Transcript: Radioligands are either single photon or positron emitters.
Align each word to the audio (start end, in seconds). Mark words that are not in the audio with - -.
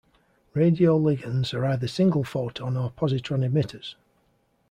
Radioligands 0.55 1.53
are 1.53 1.63
either 1.63 1.87
single 1.87 2.23
photon 2.23 2.75
or 2.75 2.89
positron 2.89 3.47
emitters. 3.47 3.93